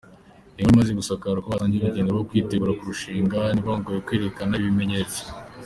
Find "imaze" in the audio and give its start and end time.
0.77-0.91